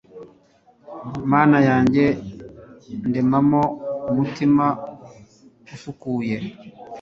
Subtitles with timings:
[1.31, 2.03] mana yanjye,
[3.09, 3.63] ndemamo
[4.09, 4.65] umutima
[5.73, 6.37] usukuye